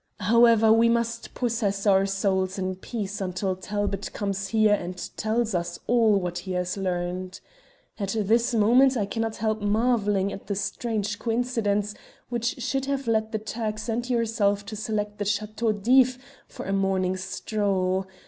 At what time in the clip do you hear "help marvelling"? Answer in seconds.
9.35-10.33